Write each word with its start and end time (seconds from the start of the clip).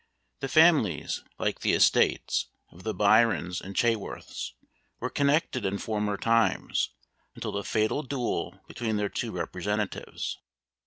The 0.39 0.47
families, 0.47 1.23
like 1.37 1.59
the 1.59 1.73
estates, 1.73 2.47
of 2.71 2.81
the 2.81 2.91
Byrons 2.95 3.61
and 3.61 3.75
Chaworths, 3.75 4.53
were 4.99 5.11
connected 5.11 5.63
in 5.63 5.77
former 5.77 6.17
times, 6.17 6.89
until 7.35 7.51
the 7.51 7.63
fatal 7.63 8.01
duel 8.01 8.61
between 8.67 8.97
their 8.97 9.09
two 9.09 9.31
representatives. 9.31 10.39